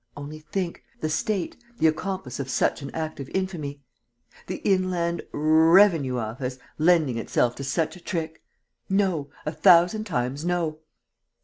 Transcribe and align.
Only 0.17 0.39
think! 0.39 0.83
The 1.01 1.09
State 1.11 1.57
the 1.77 1.85
accomplice 1.85 2.39
of 2.39 2.49
such 2.49 2.81
an 2.81 2.89
act 2.89 3.19
of 3.19 3.29
infamy! 3.35 3.83
The 4.47 4.55
Inland 4.63 5.21
R 5.31 5.39
r 5.39 5.47
r 5.47 5.69
revenue 5.75 6.15
Awfice 6.15 6.57
lending 6.79 7.19
itself 7.19 7.53
to 7.57 7.63
such 7.63 7.95
a 7.95 7.99
trick! 8.03 8.41
No, 8.89 9.29
a 9.45 9.51
thousand 9.51 10.05
times 10.05 10.43
no! 10.43 10.79